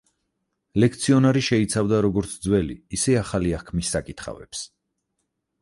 ლექციონარი 0.83 1.43
შეიცავდა 1.49 2.01
როგორც 2.07 2.33
ძველი, 2.47 2.79
ისე 2.99 3.17
ახალი 3.23 3.55
აღთქმის 3.59 3.93
საკითხავებს. 3.97 4.69